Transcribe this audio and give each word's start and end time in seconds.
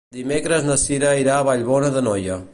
Dimecres 0.19 0.65
na 0.69 0.77
Cira 0.85 1.13
irà 1.25 1.37
a 1.43 1.47
Vallbona 1.51 1.97
d'Anoia. 1.99 2.45